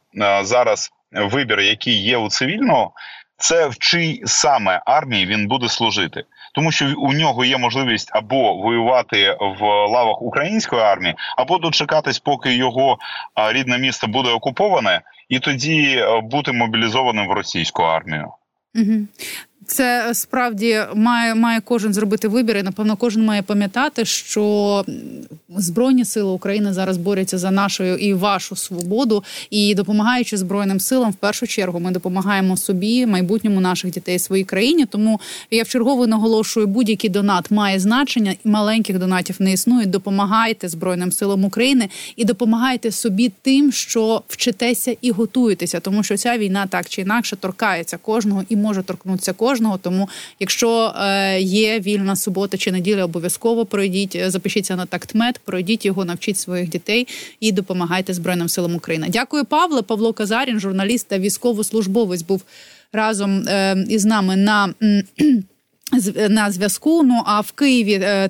зараз 0.43 0.91
вибір, 1.13 1.61
який 1.61 2.03
є 2.03 2.17
у 2.17 2.29
цивільного, 2.29 2.93
це 3.37 3.67
в 3.67 3.79
чий 3.79 4.23
саме 4.25 4.83
армії 4.87 5.27
він 5.27 5.49
буде 5.49 5.69
служити, 5.69 6.25
тому 6.59 6.73
що 6.73 6.95
у 6.99 7.13
нього 7.13 7.45
є 7.45 7.59
можливість 7.59 8.11
або 8.13 8.55
воювати 8.55 9.37
в 9.41 9.63
лавах 9.65 10.23
української 10.23 10.83
армії, 10.83 11.15
або 11.37 11.59
дочекатись, 11.59 12.19
поки 12.19 12.55
його 12.55 12.99
рідне 13.53 13.79
місто 13.79 14.07
буде 14.07 14.31
окуповане, 14.31 15.01
і 15.29 15.39
тоді 15.39 15.97
е, 15.99 16.21
бути 16.21 16.53
мобілізованим 16.53 17.29
в 17.29 17.33
російську 17.33 17.83
армію. 17.83 18.33
Угу. 18.75 19.07
Це 19.67 20.15
справді 20.15 20.81
має 20.95 21.35
має 21.35 21.61
кожен 21.61 21.95
зробити 21.95 22.29
вибір. 22.29 22.57
і, 22.57 22.63
Напевно, 22.63 22.97
кожен 22.97 23.25
має 23.25 23.43
пам'ятати, 23.43 24.05
що 24.05 24.85
збройні 25.57 26.05
сили 26.05 26.31
України 26.31 26.73
зараз 26.73 26.97
борються 26.97 27.39
за 27.39 27.51
нашу 27.51 27.85
і 27.85 28.15
вашу 28.15 28.57
свободу, 28.57 29.25
і 29.51 29.75
допомагаючи 29.75 30.37
збройним 30.37 30.81
силам, 30.81 31.11
в 31.11 31.15
першу 31.15 31.47
чергу 31.47 31.81
ми 31.81 31.91
допомагаємо 31.91 32.57
собі, 32.57 33.07
майбутньому 33.07 33.61
наших 33.61 33.91
дітей 33.91 34.19
своїй 34.19 34.45
країні. 34.45 34.87
Тому 34.87 35.21
я 35.51 35.63
в 35.63 35.69
чергову 35.69 36.07
наголошую, 36.07 36.67
будь-який 36.67 37.11
донат 37.11 37.51
має 37.51 37.79
значення, 37.79 38.35
і 38.45 38.49
маленьких 38.49 38.99
донатів 38.99 39.37
не 39.39 39.53
існує. 39.53 39.87
Допомагайте 39.87 40.69
збройним 40.69 41.13
силам 41.13 41.45
України 41.45 41.89
і 42.17 42.25
допомагайте 42.25 42.91
собі 42.91 43.33
тим, 43.43 43.73
що 43.73 44.23
вчитеся 44.29 44.97
і 45.01 45.11
готуєтеся, 45.11 45.81
тому 45.81 46.03
що 46.03 46.17
ця 46.17 46.39
війна 46.39 46.67
так 46.67 46.89
чи 46.89 47.03
інакше 47.03 47.37
торкається 47.37 47.97
кожного 47.97 48.45
і 48.49 48.57
може 48.57 48.83
торкнутися 48.83 49.33
кожного 49.33 49.48
кожного. 49.49 49.79
Тому, 49.79 50.09
якщо 50.41 50.95
е, 51.01 51.41
є 51.41 51.81
вільна 51.81 52.17
субота 52.17 52.57
чи 52.57 52.73
неділя, 52.73 53.05
обов'язково 53.05 53.67
пройдіть, 53.67 54.17
е, 54.17 54.31
запишіться 54.31 54.77
на 54.77 54.87
тактмет, 54.87 55.39
пройдіть 55.45 55.85
його, 55.85 56.05
навчіть 56.05 56.39
своїх 56.39 56.69
дітей 56.69 57.09
і 57.41 57.53
допомагайте 57.53 58.15
Збройним 58.15 58.49
силам 58.49 58.75
України. 58.75 59.07
Дякую, 59.11 59.45
Павле. 59.45 59.83
Павло 59.83 60.13
Казарін, 60.13 60.61
журналіст 60.61 61.09
та 61.09 61.19
військовослужбовець, 61.19 62.23
був 62.23 62.43
разом 62.93 63.49
е, 63.49 63.85
із 63.89 64.05
нами 64.05 64.37
на 64.37 64.75
на 66.29 66.51
зв'язку. 66.51 67.03
Ну 67.03 67.23
а 67.27 67.41
в 67.41 67.53
Києві 67.53 68.01
е, 68.03 68.29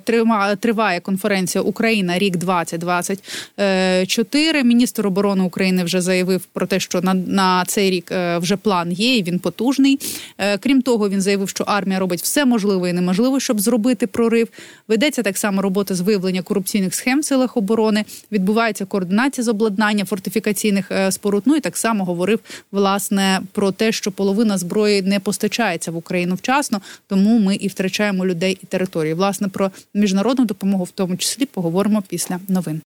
триває 0.60 1.00
конференція 1.00 1.62
Україна 1.62 2.18
рік 2.18 2.36
2024 2.36 4.64
Міністр 4.64 5.06
оборони 5.06 5.44
України 5.44 5.84
вже 5.84 6.00
заявив 6.00 6.44
про 6.44 6.66
те, 6.66 6.80
що 6.80 7.00
на 7.00 7.14
на 7.14 7.64
цей 7.66 7.90
рік 7.90 8.12
е, 8.12 8.38
вже 8.38 8.56
план 8.56 8.92
є. 8.92 9.16
і 9.16 9.22
Він 9.22 9.38
потужний. 9.38 9.98
Е, 10.38 10.58
крім 10.58 10.82
того, 10.82 11.08
він 11.08 11.20
заявив, 11.20 11.48
що 11.48 11.64
армія 11.64 11.98
робить 11.98 12.22
все 12.22 12.44
можливе 12.44 12.90
і 12.90 12.92
неможливе, 12.92 13.40
щоб 13.40 13.60
зробити 13.60 14.06
прорив. 14.06 14.48
Ведеться 14.88 15.22
так 15.22 15.38
само 15.38 15.62
робота 15.62 15.94
з 15.94 16.00
виявлення 16.00 16.42
корупційних 16.42 16.94
схем 16.94 17.20
в 17.20 17.24
силах 17.24 17.56
оборони. 17.56 18.04
Відбувається 18.32 18.84
координація 18.84 19.44
з 19.44 19.48
обладнання 19.48 20.04
фортифікаційних 20.04 20.92
споруд. 21.10 21.42
Ну 21.46 21.56
і 21.56 21.60
так 21.60 21.76
само 21.76 22.04
говорив 22.04 22.38
власне 22.72 23.40
про 23.52 23.72
те, 23.72 23.92
що 23.92 24.12
половина 24.12 24.58
зброї 24.58 25.02
не 25.02 25.20
постачається 25.20 25.90
в 25.90 25.96
Україну 25.96 26.34
вчасно, 26.34 26.80
тому 27.06 27.38
ми 27.48 27.54
і 27.54 27.68
втрачаємо 27.68 28.26
людей 28.26 28.58
і 28.62 28.66
території. 28.66 29.14
Власне 29.14 29.48
про 29.48 29.70
міжнародну 29.94 30.44
допомогу, 30.44 30.84
в 30.84 30.90
тому 30.90 31.16
числі, 31.16 31.46
поговоримо 31.46 32.02
після 32.08 32.40
новин. 32.48 32.76